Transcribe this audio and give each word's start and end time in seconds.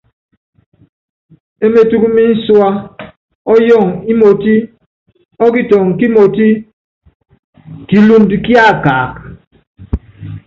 E 1.63 1.65
metúkú 1.73 2.07
mínsúá, 2.17 2.69
ɔ́yɔɔŋɔ 3.53 3.95
ímotí, 4.11 4.53
ɔ́kitɔŋɔ 5.45 5.89
kímotí, 5.99 6.47
kilundɔ́ 7.87 8.37
kíákaaka. 8.45 9.03